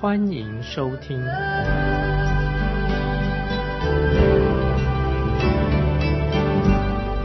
[0.00, 1.18] 欢迎收听。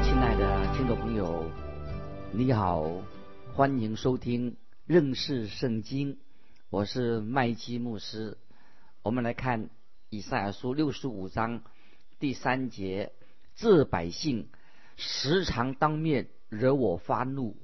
[0.03, 1.49] 亲爱的听众朋友，
[2.33, 3.01] 你好，
[3.53, 6.17] 欢迎收听认识圣经，
[6.69, 8.37] 我是麦基牧师。
[9.03, 9.69] 我们来看
[10.09, 11.61] 以赛亚书六十五章
[12.19, 13.13] 第三节：
[13.55, 14.49] 这百姓。
[14.97, 17.55] 时常当面惹我发怒，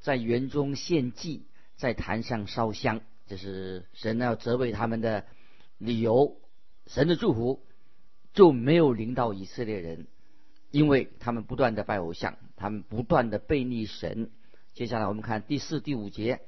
[0.00, 1.44] 在园中献祭，
[1.76, 5.26] 在坛上烧香，这是神要责备他们的
[5.78, 6.36] 理由。
[6.86, 7.62] 神的祝福
[8.32, 10.06] 就没有临到以色列人，
[10.70, 14.30] 因为他们不断的拜偶像，他们不断的背逆神。
[14.74, 16.42] 接下来我们看第四、第五节，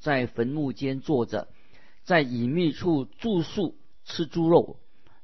[0.00, 1.48] 在坟墓间坐着，
[2.02, 4.80] 在隐秘处住宿，吃猪肉。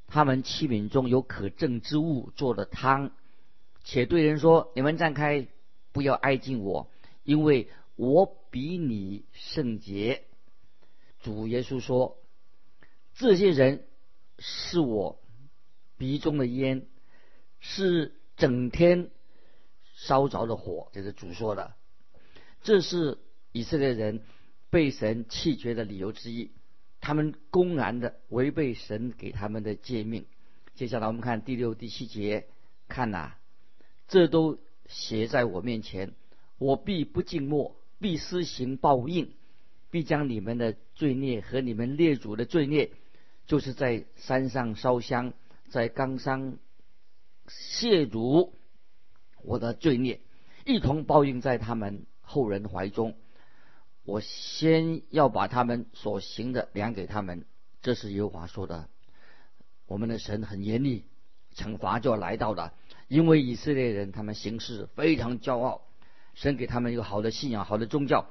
[0.06, 3.12] 他们器皿中有可证之物做的汤。
[3.82, 5.48] 且对人说：“你们站开，
[5.92, 6.90] 不要挨近我，
[7.24, 10.24] 因为我比你圣洁。”
[11.20, 12.18] 主耶稣说
[13.14, 13.86] ：“这些人
[14.38, 15.20] 是我
[15.98, 16.86] 鼻中的烟，
[17.60, 19.10] 是整天
[19.94, 21.74] 烧着的火。”这是主说的。
[22.62, 23.18] 这是
[23.52, 24.22] 以色列人
[24.70, 26.52] 被神弃绝的理由之一。
[27.00, 30.26] 他们公然的违背神给他们的诫命。
[30.74, 32.46] 接下来我们看第六、第七节，
[32.88, 33.34] 看呐。
[34.08, 36.14] 这都写在我面前，
[36.58, 39.34] 我必不静默，必施行报应，
[39.90, 42.90] 必将你们的罪孽和你们列祖的罪孽，
[43.46, 45.32] 就是在山上烧香，
[45.68, 46.58] 在冈山
[47.48, 48.50] 亵渎
[49.42, 50.20] 我的罪孽，
[50.64, 53.16] 一同报应在他们后人怀中。
[54.04, 57.44] 我先要把他们所行的量给他们，
[57.82, 58.88] 这是耶和华说的。
[59.86, 61.04] 我们的神很严厉，
[61.54, 62.72] 惩罚就要来到了。
[63.08, 65.82] 因为以色列人他们行事非常骄傲，
[66.34, 68.26] 神给他们一个好的信仰、好的宗教，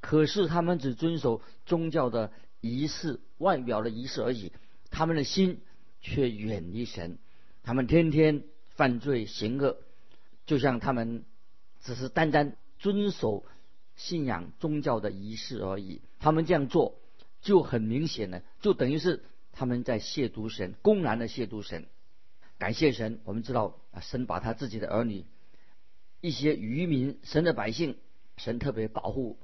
[0.00, 4.52] 可是他们只遵守宗教的仪式、外表的仪式而已，
[4.90, 5.60] 他们的心
[6.00, 7.18] 却远离神，
[7.62, 9.76] 他们天天犯罪行恶，
[10.46, 11.24] 就像他们
[11.80, 13.44] 只是单单遵守
[13.96, 16.98] 信仰宗教的仪式而已，他们这样做
[17.42, 19.22] 就很明显了，就等于是
[19.52, 21.86] 他们在亵渎神，公然的亵渎神。
[22.58, 25.24] 感谢神，我们知道，神把他自己的儿女，
[26.20, 27.96] 一些渔民，神的百姓，
[28.36, 29.38] 神特别保护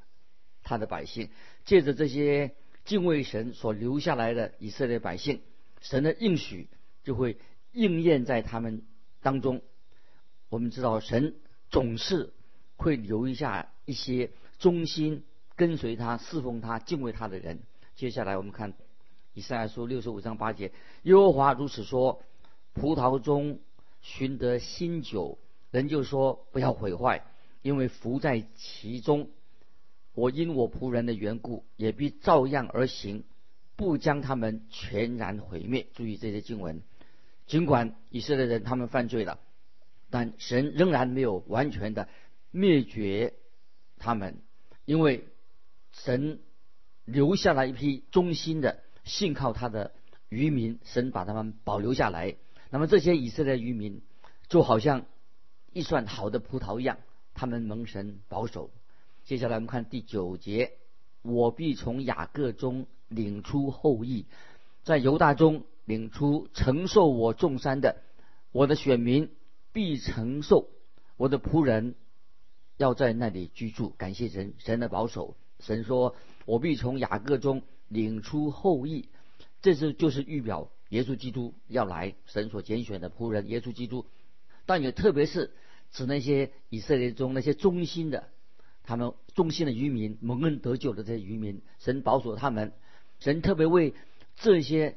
[0.66, 1.30] 他的百姓，
[1.64, 5.40] 借着这些敬畏神所留下来的以色列百姓，
[5.80, 6.68] 神的应许
[7.04, 7.38] 就会
[7.72, 8.82] 应验在他们
[9.22, 9.62] 当中。
[10.48, 11.36] 我们知道神
[11.70, 12.32] 总是
[12.76, 15.22] 会留一下一些忠心
[15.54, 17.60] 跟随他、侍奉他、敬畏他的人。
[17.94, 18.74] 接下来我们看
[19.34, 20.72] 以赛亚书六十五章八节，
[21.04, 22.22] 耶和华如此说。
[22.78, 23.60] 葡萄中
[24.02, 25.38] 寻得新酒，
[25.70, 27.24] 人就说不要毁坏，
[27.62, 29.30] 因为福在其中。
[30.16, 33.24] 我因我仆人的缘故，也必照样而行，
[33.76, 35.86] 不将他们全然毁灭。
[35.92, 36.82] 注意这些经文，
[37.46, 39.38] 尽管以色列人他们犯罪了，
[40.08, 42.08] 但神仍然没有完全的
[42.50, 43.34] 灭绝
[43.98, 44.38] 他们，
[44.86, 45.28] 因为
[45.92, 46.40] 神
[47.04, 49.92] 留下了一批忠心的信靠他的
[50.30, 52.36] 渔民，神把他们保留下来。
[52.70, 54.00] 那么这些以色列渔民
[54.48, 55.04] 就好像
[55.74, 56.96] 一串好的葡萄一样，
[57.34, 58.70] 他们蒙神保守。
[59.26, 60.74] 接下来我们看第九节：
[61.22, 64.26] 我必从雅各中领出后裔，
[64.84, 68.04] 在犹大中领出承受我重山的
[68.52, 69.32] 我的选民
[69.72, 70.68] 必承受
[71.16, 71.96] 我的仆人
[72.76, 73.90] 要在那里居住。
[73.98, 75.36] 感谢神，神的保守。
[75.58, 76.14] 神说
[76.46, 79.08] ：“我必从雅各中领出后裔。”
[79.60, 80.70] 这是就是预表。
[80.90, 84.06] 耶稣基督要来，神所拣选的仆人耶稣基督，
[84.66, 85.52] 但也特别是
[85.90, 88.28] 指那些以色列中那些忠心的，
[88.86, 92.72] 他们忠心的渔民蒙恩得救的这些渔民，神保守他们，
[93.20, 93.92] 神特别为
[94.36, 94.96] 这些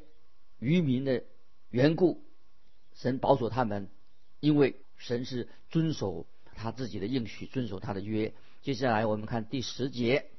[0.59, 1.25] 渔民的
[1.69, 2.23] 缘故，
[2.93, 3.89] 神保守他们，
[4.39, 6.25] 因为神是遵守
[6.55, 8.33] 他自己的应许，遵守他的约。
[8.61, 10.29] 接下来我们看第十节，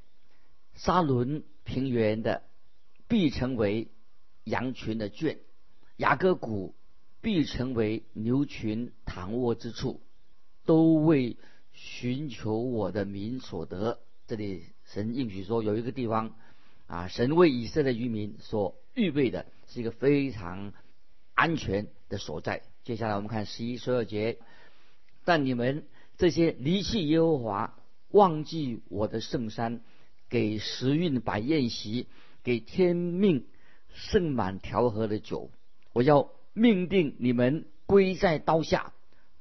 [0.75, 2.45] 沙伦平原的
[3.07, 3.89] 必成为。
[4.45, 5.39] 羊群的圈，
[5.99, 6.75] 雅各谷
[7.21, 10.01] 必成为牛群躺卧之处，
[10.65, 11.37] 都为
[11.83, 14.01] 寻求我的民所得。
[14.27, 16.35] 这里神应许说，有一个地方
[16.87, 20.75] 啊，神为以色列渔民所预备的，是一个非常
[21.35, 22.63] 安全的所在。
[22.85, 24.39] 接下来我们看十一、十二节，
[25.25, 25.87] 但你们
[26.19, 27.79] 这些离弃耶和华、
[28.11, 29.81] 忘记我的圣山，
[30.29, 32.09] 给时运摆宴席，
[32.45, 33.47] 给天命
[33.95, 35.51] 盛满调和的酒，
[35.95, 38.93] 我要命定你们归在刀下，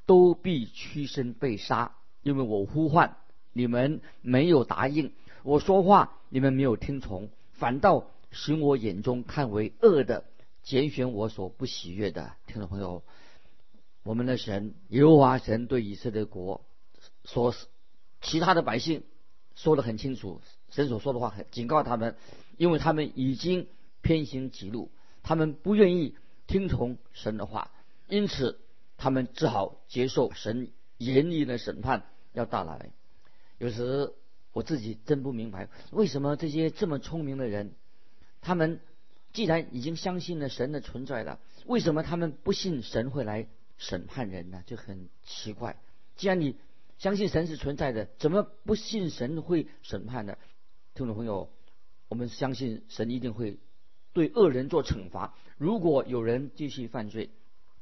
[0.05, 3.17] 都必屈身被杀，因为我呼唤
[3.53, 5.11] 你们没有答应，
[5.43, 10.25] 我说话你们没有听从，反倒使我眼中看为恶的，
[10.63, 12.33] 拣选我所不喜悦的。
[12.45, 13.03] 听众朋友。
[14.01, 16.61] 我们的神耶和华神对以色列国
[17.25, 17.53] 说，
[18.21, 19.03] 其他的百姓
[19.55, 22.15] 说得很清楚，神所说的话很警告他们，
[22.57, 23.67] 因为他们已经
[24.01, 24.89] 偏行己路，
[25.21, 26.15] 他们不愿意
[26.47, 27.71] 听从神的话，
[28.07, 28.59] 因此
[28.97, 32.91] 他们只好接受神严厉的审判要到来。
[33.57, 34.13] 有时
[34.53, 37.73] 我自己真不明白，为什么这些这么聪明的人，
[38.41, 38.79] 他们
[39.33, 43.47] 既然已经相信了神的存在了，为什么他们不信神会来？
[43.81, 45.77] 审判人呢就很奇怪。
[46.17, 46.57] 既然你
[46.97, 50.37] 相信神是存在的，怎么不信神会审判呢？
[50.95, 51.49] 听众朋友，
[52.09, 53.57] 我们相信神一定会
[54.11, 55.33] 对恶人做惩罚。
[55.57, 57.29] 如果有人继续犯罪，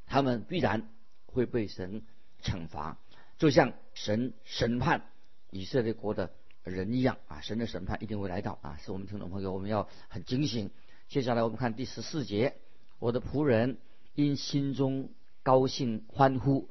[0.05, 0.87] 他们必然
[1.25, 2.03] 会被神
[2.43, 2.99] 惩罚，
[3.37, 5.09] 就像神审判
[5.51, 6.31] 以色列国的
[6.63, 7.41] 人一样啊！
[7.41, 8.77] 神的审判一定会来到啊！
[8.83, 10.71] 是我们听众朋友，我们要很警醒。
[11.07, 12.55] 接下来我们看第十四节：
[12.99, 13.77] 我的仆人
[14.15, 15.09] 因心中。
[15.43, 16.67] 高兴欢呼，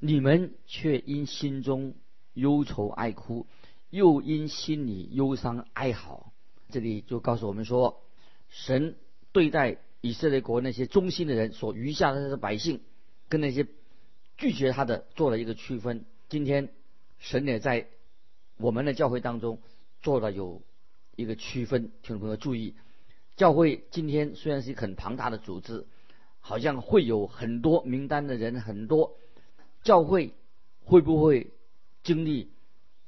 [0.00, 1.94] 你们却因心中
[2.34, 3.46] 忧愁爱哭，
[3.90, 6.32] 又因心里忧伤哀嚎。
[6.68, 8.02] 这里就告诉我们说，
[8.48, 8.96] 神
[9.30, 12.80] 对待以色列国那些忠心的人，所余下的那些百姓，
[13.28, 13.68] 跟那些
[14.38, 16.06] 拒绝他的做了一个区分。
[16.30, 16.70] 今天
[17.18, 17.88] 神也在
[18.56, 19.60] 我们的教会当中
[20.00, 20.62] 做了有
[21.16, 22.74] 一个区分，听众朋友注意，
[23.36, 25.86] 教会今天虽然是一个很庞大的组织。
[26.40, 29.18] 好像会有很多名单的人，很多
[29.82, 30.32] 教会
[30.82, 31.52] 会不会
[32.04, 32.52] 经历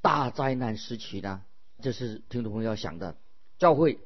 [0.02, 1.42] 大灾难时期呢？
[1.80, 3.16] 这是听众朋友要想的。
[3.56, 4.00] 教会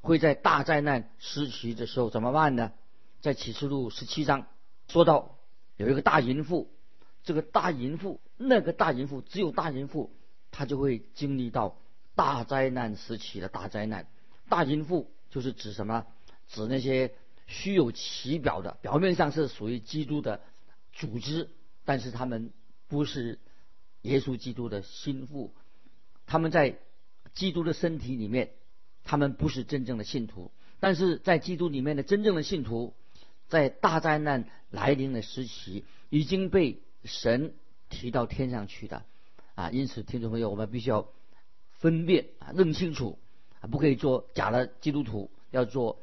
[0.00, 2.72] 会在大灾难时期的时候怎么办呢？
[3.20, 4.48] 在启示录十七章
[4.88, 5.35] 说到
[5.76, 6.70] 有一个大淫妇，
[7.22, 10.10] 这个大淫妇，那个大淫妇，只有大淫妇，
[10.50, 11.78] 她就会经历到
[12.14, 14.06] 大灾难时期的大灾难。
[14.48, 16.06] 大淫妇就是指什么？
[16.48, 17.14] 指那些。
[17.48, 20.40] 虚有其表的，表面上是属于基督的
[20.92, 21.48] 组织，
[21.84, 22.50] 但是他们
[22.88, 23.38] 不是
[24.02, 25.54] 耶稣基督的心腹，
[26.26, 26.76] 他们在
[27.34, 28.50] 基督的身体里面，
[29.04, 30.50] 他们不是真正的信徒，
[30.80, 32.96] 但是在基督里面的真正的信徒，
[33.48, 37.54] 在大灾难来临的时期，已经被神
[37.88, 39.04] 提到天上去的
[39.54, 39.70] 啊！
[39.70, 41.08] 因此，听众朋友，我们必须要
[41.70, 43.18] 分辨啊，认清楚，
[43.70, 46.00] 不可以做假的基督徒，要做。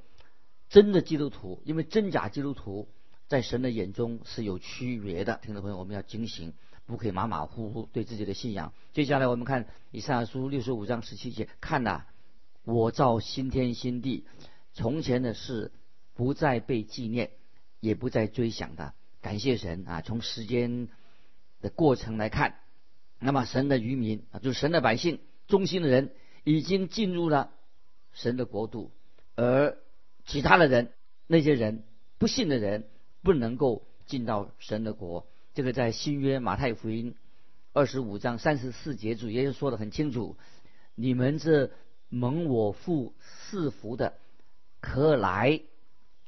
[0.69, 2.87] 真的基督徒，因为真假基督徒
[3.27, 5.39] 在神的眼中是有区别的。
[5.43, 6.53] 听众朋友，我们要警醒，
[6.87, 8.73] 不可以马马虎虎对自己的信仰。
[8.91, 12.05] 接下来我们看以赛亚书六十五章十七节，看呐，
[12.63, 14.25] 我造新天新地，
[14.73, 15.71] 从前的事
[16.15, 17.31] 不再被纪念，
[17.79, 18.93] 也不再追想的。
[19.21, 20.01] 感谢神啊！
[20.01, 20.87] 从时间
[21.61, 22.59] 的过程来看，
[23.19, 26.11] 那么神的渔民啊，就是神的百姓，忠心的人
[26.43, 27.51] 已经进入了
[28.11, 28.91] 神的国度，
[29.35, 29.77] 而。
[30.25, 30.93] 其他的人，
[31.27, 31.83] 那些人
[32.17, 32.87] 不信的人，
[33.23, 35.27] 不能够进到神的国。
[35.53, 37.15] 这个在新约马太福音
[37.73, 40.37] 二十五章三十四节主耶稣说的很清楚：
[40.95, 41.71] 你们这
[42.07, 44.13] 蒙我父赐福的，
[44.79, 45.59] 可来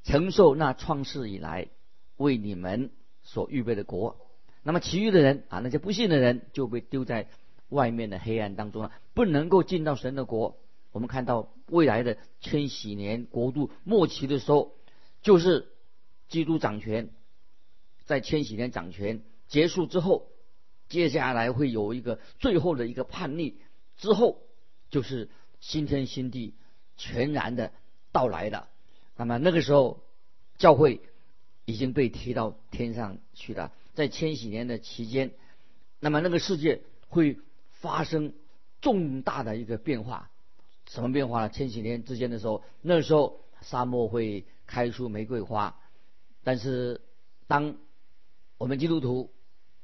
[0.05, 1.67] 承受那创世以来
[2.15, 2.91] 为你们
[3.23, 4.17] 所预备的国。
[4.63, 7.27] 那么其余的人啊，那些不信的人就被丢在
[7.69, 10.57] 外面的黑暗当中了，不能够进到神的国。
[10.91, 14.75] 我们看到未来的千禧年国度末期的时候，
[15.21, 15.67] 就是
[16.29, 17.09] 基督掌权，
[18.05, 20.29] 在千禧年掌权结束之后，
[20.87, 23.55] 接下来会有一个最后的一个叛逆，
[23.97, 24.41] 之后
[24.89, 26.55] 就是新天新地
[26.95, 27.71] 全然的
[28.11, 28.67] 到来的。
[29.17, 30.03] 那么那个时候，
[30.57, 31.01] 教会
[31.65, 33.71] 已经被提到天上去了。
[33.93, 35.31] 在千禧年的期间，
[35.99, 37.37] 那么那个世界会
[37.69, 38.33] 发生
[38.81, 40.29] 重大的一个变化。
[40.87, 41.49] 什么变化呢？
[41.49, 45.79] 千禧年之间的时候，那时候沙漠会开出玫瑰花。
[46.43, 47.01] 但是，
[47.47, 47.77] 当
[48.57, 49.31] 我们基督徒，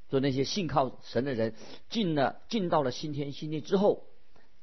[0.09, 1.55] 就那些信靠神的人，
[1.89, 4.05] 进了进到了新天新地之后，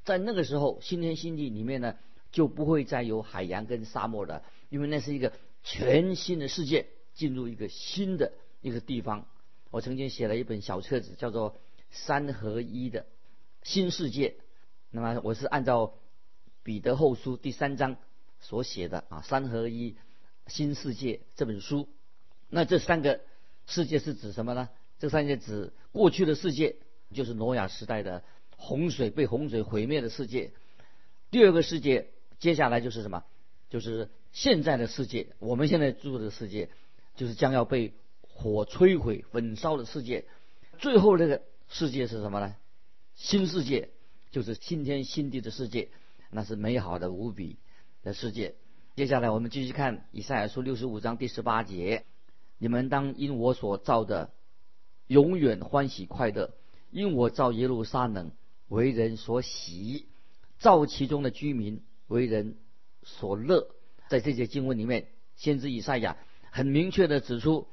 [0.04, 1.96] 在那个时候，新天新地里面呢，
[2.30, 5.32] 就不会再有海洋跟沙漠的，因为那是一个
[5.62, 9.26] 全新的世界，进入一个新的一个地方。
[9.70, 11.52] 我曾经写了一本小册子，叫做
[11.90, 13.06] 《三合一的
[13.62, 14.28] 新世界》。
[14.90, 15.94] 那么，我是按照。
[16.64, 17.96] 彼得后书第三章
[18.40, 19.96] 所写的啊《三合一
[20.48, 21.88] 新世界》这本书。
[22.50, 23.22] 那这三个
[23.64, 24.68] 世界是指什么呢？
[24.98, 26.76] 这三个指过去的世界，
[27.14, 30.52] 就是挪亚时代的洪水被洪水毁灭的世界。
[31.30, 33.24] 第二个世界，接下来就是什么？
[33.70, 36.70] 就是现在的世界，我们现在住的世界，
[37.16, 40.24] 就是将要被火摧毁、焚烧的世界。
[40.78, 42.56] 最后那个世界是什么呢？
[43.14, 43.90] 新世界，
[44.30, 45.90] 就是新天新地的世界，
[46.30, 47.58] 那是美好的无比
[48.02, 48.54] 的世界。
[48.96, 52.04] 接下来我们继续看以赛亚书六十五章第十八节：
[52.58, 54.30] 你们当因我所造的
[55.06, 56.54] 永远欢喜快乐，
[56.90, 58.30] 因我造耶路撒冷
[58.68, 60.06] 为人所喜，
[60.58, 62.56] 造其中的居民为人。
[63.08, 63.70] 所乐，
[64.08, 66.18] 在这些经文里面，先知以赛亚
[66.50, 67.66] 很明确的指出，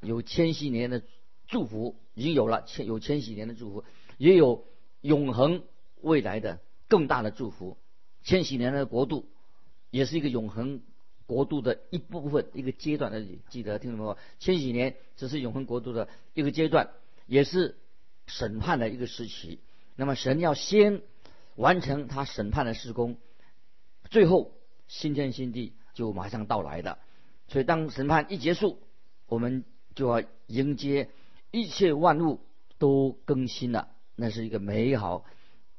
[0.00, 1.02] 有千禧年的
[1.46, 3.84] 祝福已经有了，千有千禧年的祝福，
[4.18, 4.66] 也有
[5.00, 5.62] 永恒
[6.00, 7.78] 未来的更大的祝福。
[8.24, 9.28] 千禧年的国度
[9.90, 10.82] 也是一个永恒
[11.26, 13.24] 国度的一部分，一个阶段的。
[13.48, 14.18] 记得听懂没有？
[14.40, 16.90] 千禧年只是永恒国度的一个阶段，
[17.26, 17.78] 也是
[18.26, 19.60] 审判的一个时期。
[19.94, 21.02] 那么神要先
[21.54, 23.16] 完成他审判的施工，
[24.10, 24.52] 最后。
[24.92, 26.98] 新天新地就马上到来的，
[27.48, 28.78] 所以当审判一结束，
[29.26, 31.08] 我们就要迎接
[31.50, 32.40] 一切万物
[32.76, 35.24] 都更新了，那是一个美好、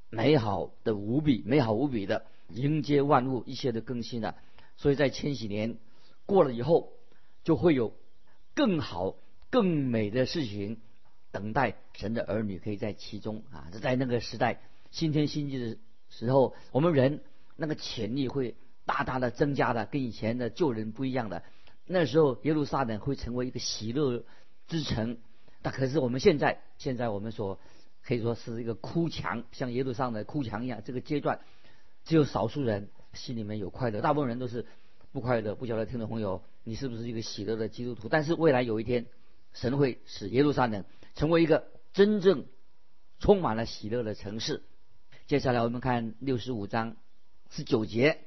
[0.10, 4.36] 美好的无比、美好无比的迎接万物一切的更新了。
[4.78, 5.78] 所以在千禧年
[6.26, 6.92] 过了以后，
[7.44, 7.94] 就会有
[8.56, 9.16] 更好、
[9.52, 10.80] 更美的事情
[11.32, 13.70] 等待神的儿女可以在其中啊！
[13.80, 15.78] 在那个时代新天新地的
[16.10, 17.22] 时候，我们人
[17.56, 18.56] 那个潜力会。
[18.86, 21.44] 大大的增加的，跟以前的旧人不一样的。
[21.86, 24.24] 那时候耶路撒冷会成为一个喜乐
[24.68, 25.18] 之城，
[25.62, 27.60] 但可是我们现在，现在我们所
[28.04, 30.82] 可以说是一个哭墙，像耶路撒冷哭墙一样。
[30.86, 31.40] 这个阶段，
[32.06, 34.66] 只有少数人心里面有快乐，大部分人都是
[35.12, 35.56] 不快乐。
[35.56, 38.08] 不晓得听众朋友，你是不是一个喜乐的基督徒？
[38.10, 39.06] 但是未来有一天，
[39.54, 40.86] 神会使耶路撒冷
[41.16, 42.46] 成为一个真正
[43.20, 44.64] 充满了喜乐的城市。
[45.28, 46.96] 接下来我们看六十五章
[47.50, 48.20] 十九节。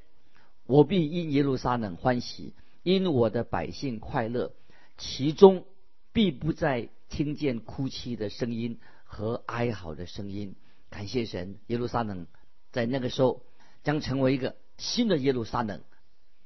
[0.67, 4.53] 我必因耶路撒冷欢喜，因我的百姓快乐，
[4.99, 5.65] 其中
[6.13, 10.57] 必不再听见哭泣的声音和哀嚎的声音。
[10.91, 12.27] 感谢神，耶路撒冷
[12.73, 13.43] 在那个时候
[13.85, 15.83] 将成为一个新的耶路撒冷，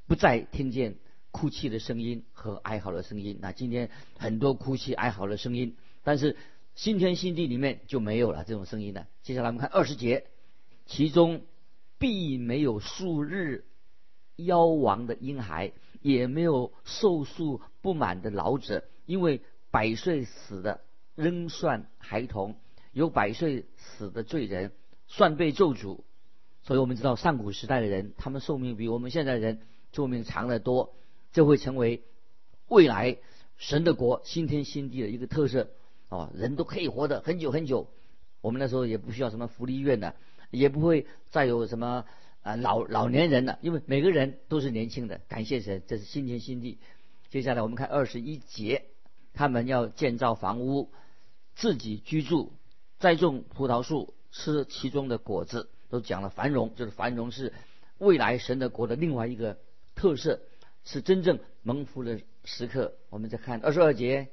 [0.06, 0.96] 不再听见
[1.30, 3.38] 哭泣的声音和哀嚎的声音。
[3.40, 6.36] 那今天很多哭泣哀嚎的声音，但是
[6.74, 9.06] 新天新地里面就没有了这种声音了。
[9.22, 10.26] 接下来我们看二十节，
[10.84, 11.42] 其中
[11.98, 13.64] 必没有数日。
[14.44, 20.80] 夭亡的婴孩，也没有寿数不满的老者，因为百岁死的
[21.14, 22.56] 仍算孩童，
[22.92, 24.72] 有百岁死的罪人
[25.06, 26.00] 算被咒诅。
[26.62, 29.60] 所以我们知道上古时代的人，他们寿命比我们现在人
[29.92, 30.94] 寿命长得多，
[31.32, 32.02] 这会成为
[32.68, 33.16] 未来
[33.56, 35.70] 神的国新天新地的一个特色。
[36.08, 37.88] 哦，人都可以活得很久很久。
[38.40, 40.14] 我们那时候也不需要什么福利院的，
[40.50, 42.04] 也不会再有什么。
[42.42, 45.20] 啊，老老年人了，因为每个人都是年轻的。
[45.28, 46.78] 感谢神，这是新天新地。
[47.28, 48.86] 接下来我们看二十一节，
[49.34, 50.90] 他们要建造房屋，
[51.54, 52.54] 自己居住，
[52.98, 57.52] 栽种葡萄树，吃其中的果子，都讲了繁荣，就是繁荣是
[57.98, 59.58] 未来神的国的另外一个
[59.94, 60.40] 特色，
[60.84, 62.94] 是真正蒙福的时刻。
[63.10, 64.28] 我们再看二十二节，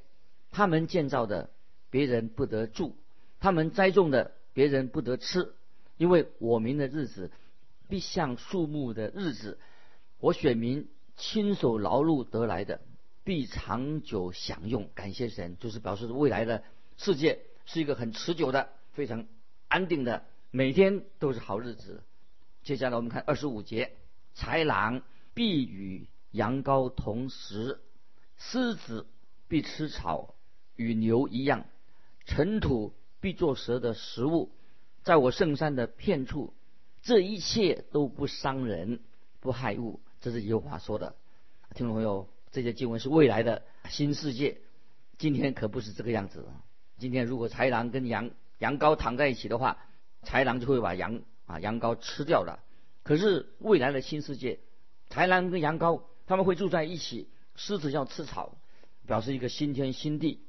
[0.50, 1.50] 他们建造的
[1.90, 2.96] 别人不得住，
[3.42, 5.54] 他们栽种的别人不得吃，
[5.98, 7.32] 因为我民的日子。
[7.88, 9.60] 必像树木的日子，
[10.20, 12.82] 我选民亲手劳碌得来的，
[13.24, 14.89] 必长久享用。
[14.94, 16.63] 感谢神，就是表示未来的
[16.98, 19.25] 世界是一个很持久的、非常
[19.67, 22.03] 安定的，每天都是好日子。
[22.63, 23.94] 接下来我们看二十五节：
[24.36, 25.01] 豺狼
[25.34, 27.79] 必与羊羔同食，
[28.38, 29.08] 狮子
[29.48, 30.36] 必吃草，
[30.75, 31.62] 与牛一样；
[32.25, 34.51] 尘土必做蛇的食物，
[35.03, 36.53] 在我圣山的片处。
[37.08, 39.00] 这一切都不伤人，
[39.40, 41.16] 不害物，这是有话说的。
[41.74, 44.58] 听众朋友，这些经文是未来的新世界，
[45.18, 46.46] 今天可不是这个样子。
[46.98, 49.78] 今天如果豺狼跟羊羊羔躺在一起的话，
[50.22, 52.60] 豺狼就会把羊啊羊羔吃掉的。
[53.04, 54.60] 可是未来的新世界，
[55.10, 58.58] 豺狼跟羊羔他们会住在一起，狮子要吃草，
[59.06, 60.42] 表示一个新天新地，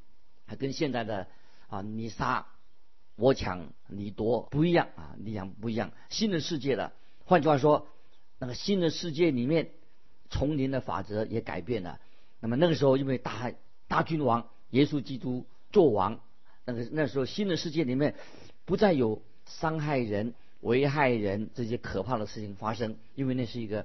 [0.45, 1.29] 还跟现在的
[1.69, 2.49] 啊泥沙。
[3.19, 6.39] 我抢你夺不一样啊，你想不一样，新的。
[6.39, 6.93] 世界了。
[7.25, 7.89] 换句话说，
[8.39, 8.91] 那个新的。
[8.91, 9.71] 世界里面，
[10.31, 10.81] 丛林的。
[10.81, 11.99] 法则也改变了。
[12.39, 13.53] 那么那个时候，因为大
[13.89, 16.21] 大君王耶稣基督做王，
[16.65, 17.57] 那个那时候新的。
[17.57, 18.15] 世界里面
[18.65, 22.27] 不再有伤害人、危害人这些可怕的。
[22.27, 23.85] 事情发生，因为那是一个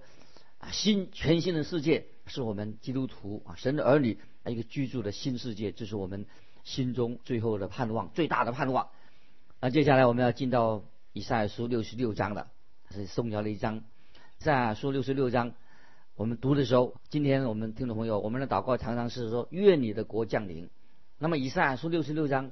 [0.60, 1.64] 啊新全新的。
[1.64, 3.84] 世界，是我们基督徒啊神的。
[3.84, 5.12] 儿女一个居住的。
[5.12, 6.28] 新世界，这是我们
[6.64, 7.68] 心中最后的。
[7.68, 8.52] 盼望，最大的。
[8.52, 8.90] 盼望。
[9.64, 12.52] 那接下来我们要进到以赛亚书六十六章了，
[12.90, 13.82] 是宋朝的一章。
[14.40, 15.54] 赛亚书六十六章，
[16.18, 20.70] 我们读的时候，今天我们听众朋友，我们的祷告常常是说愿你的国降临。
[21.18, 22.52] 那么以赛亚书六十六章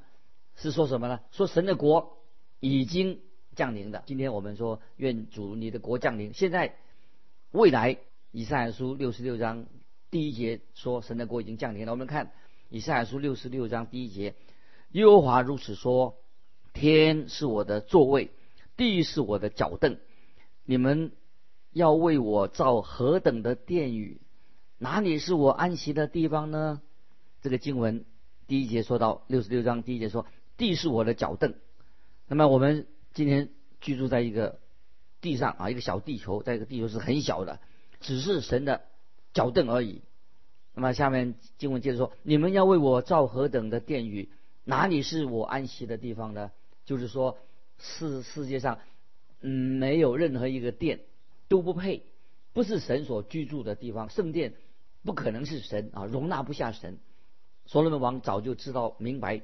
[0.55, 1.19] 是说什么呢？
[1.31, 2.17] 说神的国
[2.61, 3.19] 已经
[3.57, 4.03] 降临的。
[4.05, 6.33] 今天我们说愿主你的国降临。
[6.33, 6.77] 现在
[7.51, 7.97] 未来
[8.31, 9.65] 以赛亚书六十六章
[10.11, 11.91] 第一节说神的国已经降临了。
[11.91, 12.31] 我们看
[12.69, 14.33] 以赛亚书六十六章第一节，
[14.91, 16.15] 耶和华如此说：
[16.73, 18.31] 天是我的座位，
[18.77, 19.97] 地是我的脚凳，
[20.65, 21.11] 你们
[21.71, 24.21] 要为我造何等的殿宇？
[24.77, 26.81] 哪里是我安息的地方呢？
[27.41, 28.05] 这个经文
[28.47, 30.25] 第一节说到六十六章第一节说
[30.57, 31.53] 地是我的脚凳。
[32.27, 33.49] 那么我们今天
[33.79, 34.59] 居住在一个
[35.21, 37.59] 地上啊，一个小地球，在一个地球是很小的，
[37.99, 38.81] 只是神的
[39.33, 40.01] 脚凳而已。
[40.73, 44.29] 那么下面经文接着说：你们要为我造何等的殿宇？
[44.63, 46.51] 哪里是我安息的地方呢？
[46.85, 47.37] 就是说，
[47.77, 48.79] 世世界上，
[49.41, 51.01] 嗯，没有任何一个殿
[51.47, 52.03] 都不配，
[52.53, 54.09] 不是神所居住的地方。
[54.09, 54.53] 圣殿
[55.03, 56.97] 不可能是神啊，容纳不下神。
[57.65, 59.41] 所罗门王早就知道明白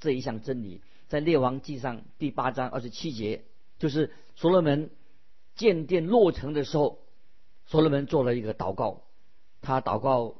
[0.00, 3.44] 这一项真理，在列王记上第八章二十七节，
[3.78, 4.90] 就是所罗门
[5.54, 6.98] 建殿落成的时候，
[7.66, 9.02] 所罗门做了一个祷告。
[9.60, 10.34] 他祷告，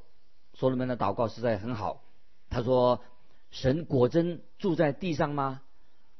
[0.54, 2.02] 所罗门的祷告实在很好。
[2.50, 3.00] 他说
[3.50, 5.62] ：“神果真住在地上吗？”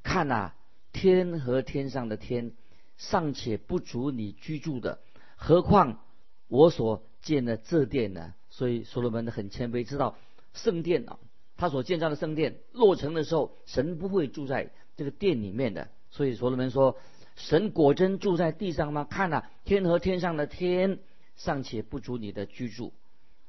[0.03, 0.53] 看呐，
[0.93, 2.53] 天和天上的天
[2.97, 5.01] 尚且不足你居住的，
[5.37, 6.01] 何况
[6.49, 8.35] 我所建的这殿呢？
[8.51, 10.17] 所以所罗门很谦卑，知道
[10.53, 11.19] 圣殿啊，
[11.57, 15.89] 他所建造的圣殿落成的时候，神不会住在这个殿里面的。
[16.11, 16.99] 所以所罗门说
[17.37, 19.05] ：“神果真住在地上吗？
[19.05, 20.99] 看呐，天和天上的天
[21.37, 22.93] 尚且不足你的居住，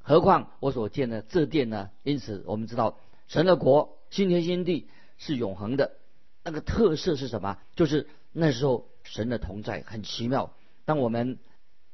[0.02, 2.98] 何况我所建的这殿呢？”因此，我们知道
[3.28, 5.98] 神的国新天新地是永恒的。
[6.44, 7.58] 那个特色是什么？
[7.76, 10.54] 就是那时候神的同在很奇妙。
[10.86, 11.40] 当我们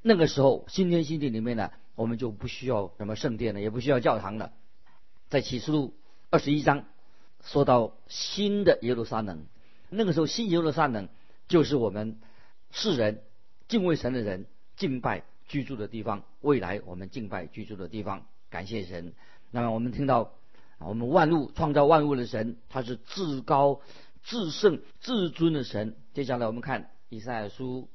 [0.02, 4.52] 那个时候新天新地里面呢，我们就不需要什么圣殿了，也不需要教堂了。
[5.30, 5.94] 在启示录
[6.32, 6.86] 二十一章
[7.44, 9.46] 说到新的耶路撒冷，
[9.90, 11.10] 那个时候新耶路撒冷
[11.48, 12.18] 就是我们
[12.72, 13.22] 世人
[13.68, 16.24] 敬畏神的人敬拜居住的地方。
[16.42, 19.14] 未来我们敬拜居住的地方，感谢神。
[19.52, 20.34] 那么我们听到
[20.80, 23.82] 我们万物创造万物的神，他是至高。
[24.24, 25.96] 至圣至尊的神。
[26.14, 27.90] 接下来我们看以赛亚书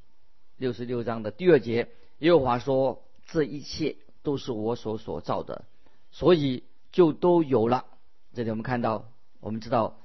[0.56, 5.64] 六十六章的第二节，耶和华说：“这一切都是我所所造的，
[6.10, 7.86] 所以就都有了。”
[8.34, 9.98] 这里我们看到，我们知道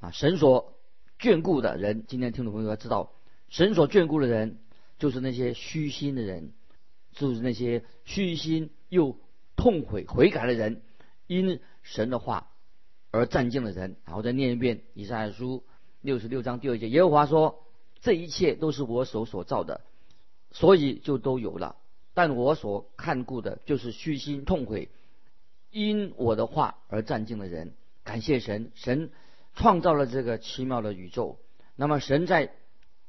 [0.00, 0.78] 啊，神所
[1.18, 2.04] 眷顾的人。
[2.06, 3.12] 今天听众朋友要知道，
[3.48, 4.58] 神所眷顾的人，
[4.98, 6.52] 就是那些虚心的人，
[7.12, 9.18] 就是那些虚心又
[9.56, 10.82] 痛悔悔改的人，
[11.26, 12.51] 因神的话。
[13.12, 15.62] 而战敬的人，然后再念一遍以赛亚书
[16.00, 17.62] 六十六章第二节，耶和华说
[18.00, 19.82] ：“这一切都是我手所造的，
[20.50, 21.76] 所以就都有了。
[22.14, 24.88] 但我所看顾的，就是虚心痛悔，
[25.70, 27.74] 因我的话而战敬的人。
[28.02, 29.10] 感谢神，神
[29.54, 31.38] 创造了这个奇妙的宇宙。
[31.76, 32.52] 那么神在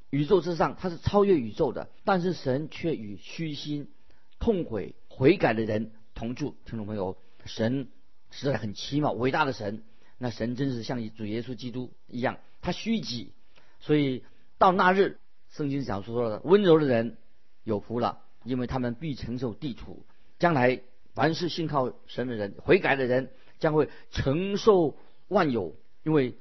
[0.10, 3.90] 宇宙之上，他是超越宇宙的，但是神却与虚心
[4.38, 6.56] 痛悔悔改的人同住。
[6.66, 7.88] 听众朋友，神
[8.32, 9.82] 实在很奇妙，伟大的神。
[10.18, 13.34] 那神真是像主耶稣基督一样，他虚己，
[13.80, 14.24] 所以
[14.58, 17.18] 到那日，圣经讲说了，温柔的人
[17.64, 20.06] 有福了，因为他们必承受地土。
[20.40, 20.82] 将来
[21.14, 24.98] 凡是信靠神的人、悔改的人，将会承受
[25.28, 26.38] 万有，因为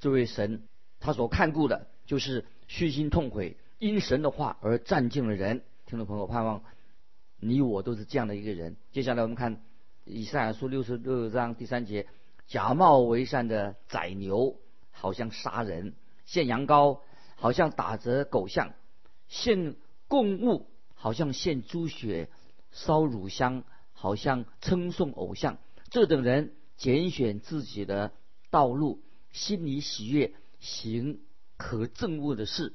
[0.00, 0.62] 这位神
[0.98, 5.62] 他所看顾的就是虚心痛悔、因神的话而占尽的人。
[5.86, 6.64] 听众朋友，盼望
[7.38, 8.76] 你我都是这样的一个人。
[8.90, 9.62] 接下来我们看
[10.04, 12.06] 以赛亚书六十六章第三节。
[12.46, 15.92] 假冒为善的宰牛，好像杀人；
[16.26, 17.00] 献羊羔，
[17.36, 18.74] 好像打折狗像；
[19.28, 19.76] 献
[20.08, 22.28] 供物，好像献猪血；
[22.70, 25.58] 烧乳香，好像称颂偶像。
[25.90, 28.12] 这等人拣选自己的
[28.50, 29.02] 道路，
[29.32, 31.20] 心里喜悦，行
[31.56, 32.74] 可憎恶的事。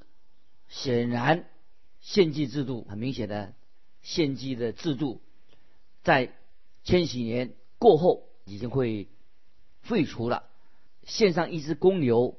[0.68, 1.46] 显然，
[2.00, 3.54] 献祭制度很明显的，
[4.02, 5.22] 献祭的制度
[6.02, 6.34] 在
[6.84, 9.08] 千禧年过后已经会。
[9.82, 10.44] 废除了
[11.04, 12.38] 献上一只公牛。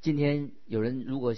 [0.00, 1.34] 今天有人如果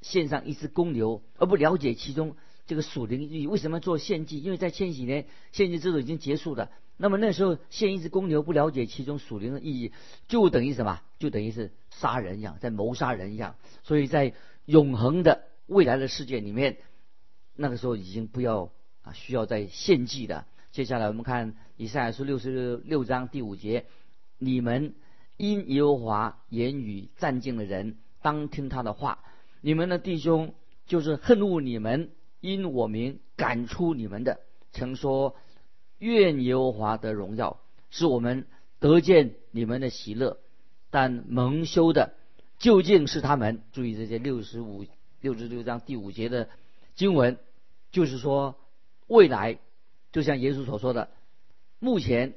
[0.00, 4.40] 献上一只公牛，而不了解其中这个属灵意义，为什么做献祭？
[4.40, 6.70] 因为在千禧年献祭制度已经结束了。
[6.96, 9.92] 那么那时候献一只公牛，不了解其中属灵的意义，
[10.28, 11.00] 就等于什么？
[11.18, 13.56] 就等于是杀人一样，在谋杀人一样。
[13.82, 14.32] 所以在
[14.64, 16.78] 永恒的未来的世界里面，
[17.56, 18.70] 那个时候已经不要
[19.02, 20.46] 啊，需要再献祭的。
[20.70, 23.86] 接下来我们看以赛亚书六十六章第五节：
[24.38, 24.94] 你们
[25.36, 29.18] 因耶和华言语战敬的人，当听他的话。
[29.60, 30.54] 你们的弟兄
[30.86, 34.40] 就是恨恶你们，因我名赶出你们的，
[34.72, 35.36] 曾说
[35.98, 38.46] 愿耶和华得荣耀，使我们
[38.78, 40.38] 得见你们的喜乐。
[40.90, 42.14] 但蒙羞的
[42.58, 43.62] 究竟是他们。
[43.72, 44.84] 注意这些六十五
[45.20, 46.48] 六十六章第五节的
[46.94, 47.38] 经文，
[47.90, 48.56] 就是说
[49.06, 49.58] 未来。
[50.12, 51.10] 就像耶稣所说的，
[51.80, 52.34] 目前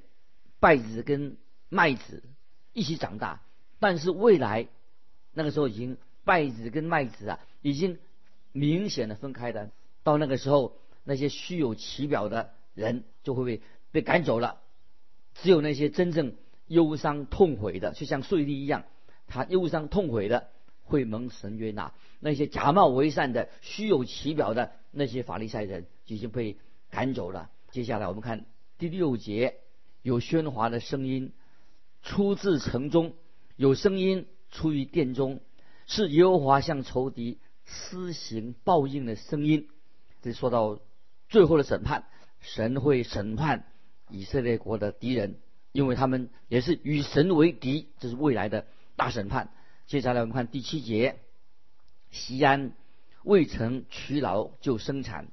[0.60, 1.38] 拜子跟
[1.69, 2.23] 麦子
[2.73, 3.41] 一起长大，
[3.80, 4.67] 但是未来
[5.34, 7.99] 那个时候已经麦子跟麦子啊已经
[8.51, 9.71] 明显的分开的。
[10.03, 14.62] 到那个时候，那些虚有其表的人就会被被赶走了，
[15.36, 16.36] 只有那些真正
[16.67, 18.86] 忧伤痛悔的，就像税吏一样，
[19.27, 20.49] 他忧伤痛悔的
[20.84, 21.93] 会蒙神悦纳。
[22.19, 26.58] 那些假冒为善的、虚有其表的那些法利赛人已经被
[26.89, 27.49] 赶走了。
[27.69, 28.45] 接下来我们看
[28.77, 29.58] 第六节，
[30.01, 31.34] 有喧哗的声音
[32.03, 33.13] 出自城中，
[33.55, 35.41] 有声音出于殿中，
[35.86, 39.67] 是耶和华向仇敌施行报应的声音。
[40.21, 40.79] 这说到
[41.29, 42.05] 最后的审判，
[42.39, 43.65] 神会审判
[44.10, 45.39] 以色列国的敌人，
[45.71, 49.51] 因为他们也是与神为敌，这是未来的大审判。
[49.86, 51.19] 接下来我们看第七节，
[52.12, 52.73] 西安
[53.23, 55.27] 未曾屈劳就生产，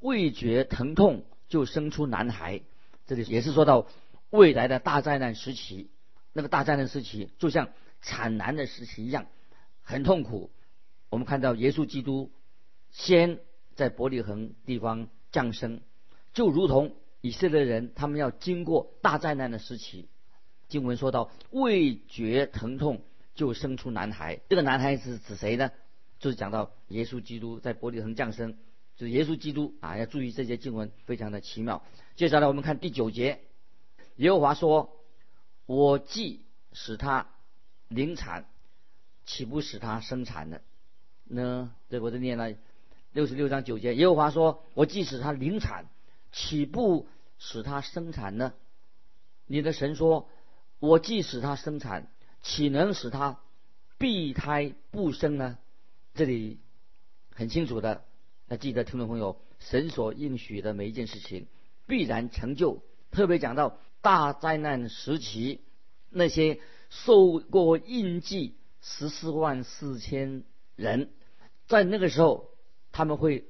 [0.00, 1.24] 未觉疼痛。
[1.48, 2.62] 就生出男孩，
[3.06, 3.86] 这里也是说到
[4.30, 5.90] 未来的大灾难时期。
[6.36, 7.70] 那个大灾难时期就像
[8.02, 9.26] 产难的时期一样，
[9.82, 10.50] 很痛苦。
[11.08, 12.30] 我们看到耶稣基督
[12.90, 13.40] 先
[13.74, 15.80] 在伯利恒地方降生，
[16.34, 20.08] 就如同以色列人他们要经过大灾难的时期。
[20.68, 23.00] 经文说到未觉疼痛
[23.34, 25.70] 就生出男孩，这个男孩是指谁呢？
[26.18, 28.58] 就是讲到耶稣基督在伯利恒降生。
[28.96, 31.82] 就是耶稣基督啊，要注意这些经文非常的奇妙。
[32.14, 33.40] 接下来我们看第九节，
[34.16, 34.95] 耶和华说
[35.66, 37.28] ：“我既使他
[37.88, 38.46] 临产，
[39.24, 40.60] 岂不使他生产呢？”
[41.28, 42.54] 呢，这我在念了
[43.12, 45.86] 六十六章九节，耶和华说：“我既使他临产，
[46.32, 48.54] 岂不使他生产呢？”
[49.46, 50.28] 你的神说
[50.78, 52.08] ：“我既使他生产，
[52.42, 53.40] 岂能使他
[53.98, 55.58] 避胎不生呢？”
[56.14, 56.60] 这里
[57.34, 58.04] 很清楚的。
[58.48, 61.48] 那记得听众朋友，神所应许的每一件事情
[61.86, 62.82] 必然成就。
[63.10, 65.60] 特别讲到大灾难时期，
[66.10, 70.44] 那些受过印记十四万四千
[70.76, 71.10] 人，
[71.66, 72.50] 在那个时候，
[72.92, 73.44] 他们会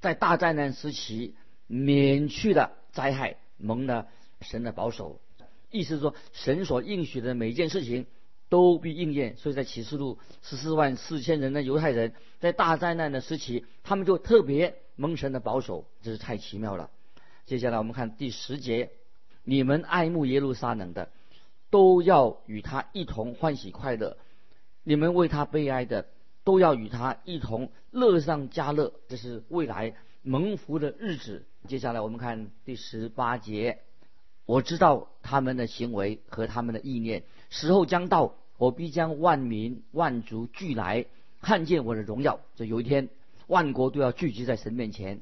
[0.00, 1.34] 在大灾难时期
[1.66, 4.08] 免去了灾害，蒙了
[4.40, 5.20] 神的保守。
[5.70, 8.06] 意思是说，神所应许的每一件事情
[8.50, 9.38] 都必应验。
[9.38, 12.12] 所以在启示录十四万四千人的犹太人。
[12.40, 16.90] 在大灾难的时期，他们就特别蒙神的保守，这是太奇妙了。
[17.46, 18.90] 接下来我们看第十节：
[19.44, 21.10] 你们爱慕耶路撒冷的，
[21.70, 24.16] 都要与他一同欢喜快乐；
[24.84, 26.06] 你们为他悲哀的，
[26.44, 28.92] 都要与他一同乐上加乐。
[29.08, 31.44] 这是未来蒙福的日子。
[31.66, 33.78] 接下来我们看第十八节：
[34.46, 41.06] 我知道他们的行为和他们的意念，时候将到，我必将万民万族聚来。
[41.40, 43.08] 看见我的荣耀，就有一天，
[43.48, 45.20] 万国都要聚集在神面前。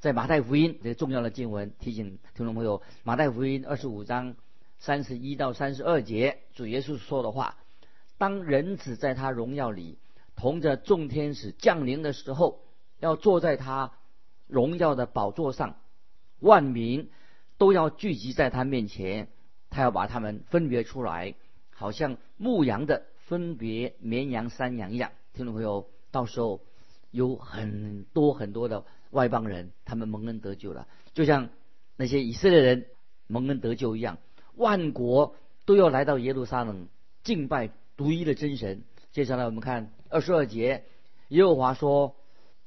[0.00, 4.36] 在马太福音这个重要的经文提醒听众朋友，马太福音二十五章
[4.78, 7.56] 三十一到三十二节，主耶稣说的话：
[8.16, 9.98] 当人子在他荣耀里
[10.36, 12.60] 同着众天使降临的时候，
[13.00, 13.90] 要坐在他
[14.46, 15.74] 荣耀的宝座上，
[16.38, 17.10] 万民
[17.56, 19.26] 都要聚集在他面前，
[19.68, 21.34] 他要把他们分别出来，
[21.74, 25.10] 好像牧羊的分别绵羊山羊一样。
[25.32, 26.60] 听众朋友，到时候
[27.10, 31.50] 有很多很多的外邦人，他们蒙恩得救了，就像
[31.96, 32.86] 那些以色列人
[33.26, 34.18] 蒙恩得救一样，
[34.54, 36.88] 万国都要来到耶路撒冷
[37.24, 38.82] 敬拜独一的真神。
[39.12, 40.84] 接下来我们看二十二节，
[41.28, 42.14] 耶和华说：“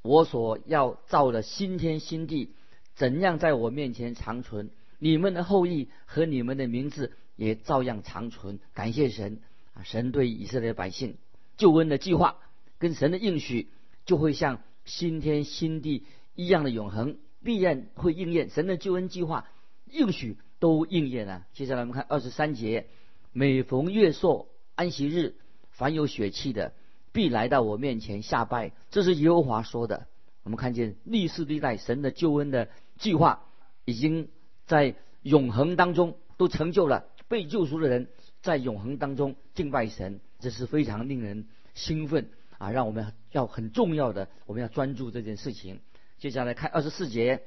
[0.02, 2.54] 我所要造的新天新地，
[2.94, 4.70] 怎样在我面前长存？
[4.98, 9.40] 你们的后裔和你们的名字也照样长存。”感谢神
[9.74, 9.82] 啊！
[9.84, 11.16] 神对以色列百姓
[11.56, 12.38] 救恩的计划。
[12.78, 13.68] 跟神的应许
[14.04, 18.50] 就会像新天新地一样的永恒，必然会应验。
[18.50, 19.48] 神的救恩计划
[19.90, 21.46] 应许都应验了。
[21.52, 22.86] 接下来我们看二十三节：
[23.32, 25.34] 每逢月朔安息日，
[25.70, 26.72] 凡有血气的，
[27.12, 28.72] 必来到我面前下拜。
[28.90, 30.06] 这是耶和华说的。
[30.44, 33.44] 我们看见历世历代神的救恩的计划，
[33.84, 34.28] 已经
[34.66, 37.06] 在永恒当中都成就了。
[37.28, 38.08] 被救赎的人
[38.42, 42.28] 在永恒当中敬拜神，这是非常令人兴奋。
[42.58, 45.80] 啊，让我们要很重要的，我们要专注这件事情。
[46.18, 47.42] 接下来看二十四节，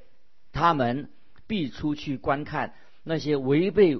[0.52, 1.10] 他们
[1.46, 3.98] 必出去观看那些违背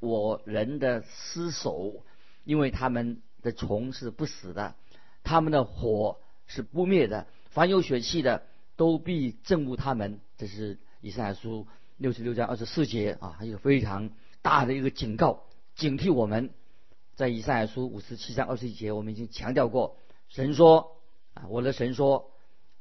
[0.00, 2.04] 我人的尸首，
[2.44, 4.74] 因为他们的虫是不死的，
[5.22, 8.44] 他们的火是不灭的，凡有血气的
[8.76, 10.20] 都必憎恶他们。
[10.38, 14.10] 这是以赛亚书六十六章二十四节啊，一个非常
[14.42, 16.50] 大的一个警告，警惕我们。
[17.16, 19.96] 在以赛亚书五十七章二十一节，我们已经强调过，
[20.28, 20.95] 神说
[21.36, 22.32] 啊，我的神说，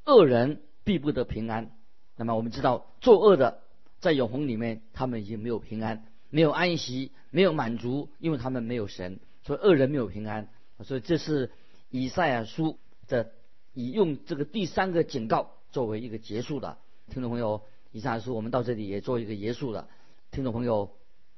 [0.05, 1.71] 恶人必不得平安。
[2.15, 3.59] 那么我们知道，作恶的
[3.99, 10.47] 在永恒里面，他们已经没有平安，没有安息，没有满足，因为他们没有神，所以恶人没有平安。
[10.83, 11.51] 所以这是
[11.89, 13.31] 以赛亚书的
[13.73, 16.77] 以用这个第三个警告作为一个结束的。
[17.09, 19.89] 听众朋友，以赛亚书我们到这里也做一个结束了。
[20.31, 20.91] 听众朋友，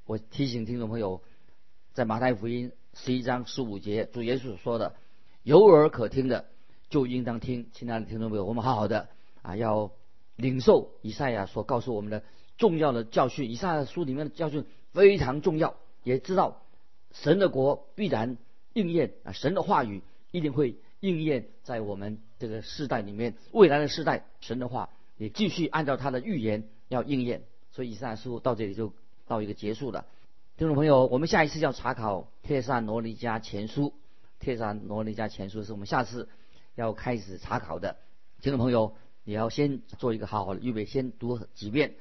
[0.06, 1.24] 我提醒听众朋友，
[1.94, 2.72] 在马太福音。
[3.00, 4.96] 十一章十五节，主耶稣说的
[5.44, 6.46] ：“有耳可听的，
[6.90, 9.10] 就应当听。”亲爱的听众朋友，我们好好的
[9.42, 9.92] 啊，要
[10.36, 12.24] 领受以赛亚所告诉我们的
[12.58, 13.50] 重要的教训。
[13.50, 16.62] 以赛亚书里面的教训非常重要，也知道
[17.12, 18.38] 神的国必然
[18.74, 23.36] 应验啊，神的话语一定会应验在我们这个世代里面。
[23.52, 27.44] 未来的世代，神的话也继续按照他的预言要应验。
[27.72, 28.92] 所以以赛亚书到这里就
[29.28, 30.06] 到一个结束了。
[30.58, 33.84] 听众朋友，我们下一次要查考《帖萨罗尼迦前书》，
[34.40, 36.28] 《帖萨罗尼迦前书》是我们下次
[36.78, 37.98] 要开始查考的。
[38.40, 41.96] 听众朋友，你要先做一个好好的预备，先读几遍。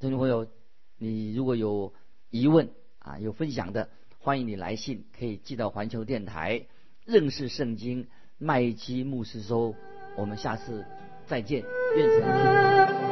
[0.00, 0.48] 听众朋友，
[0.96, 1.92] 你如果有
[2.30, 6.66] 疑问啊，有分享的，欢迎你来信，可以寄到环球电台
[7.04, 9.74] 认识圣经麦基牧师收。
[10.16, 10.86] 我们下次
[11.26, 11.62] 再见，
[11.94, 13.11] 愿神听。